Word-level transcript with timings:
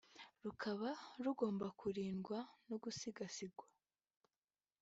rukaba 0.45 0.89
rugomba 1.23 1.67
kurindwa 1.79 2.37
no 2.67 2.75
gusigasirwa 2.83 3.65